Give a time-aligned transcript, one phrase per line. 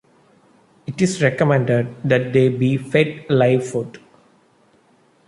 [0.87, 3.99] It is recommended that they be fed live food.